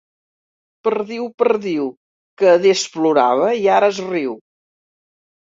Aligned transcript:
Perdiu, 0.87 1.27
perdiu, 1.43 1.85
que 2.41 2.49
adés 2.53 2.87
plorava 2.97 3.53
i 3.63 3.71
ara 3.77 3.91
es 3.95 4.01
riu. 4.11 4.37